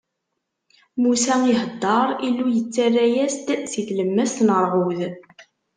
[1.01, 4.99] Musa iheddeṛ, Illu yettarra-as-d si tlemmast n ṛṛɛud.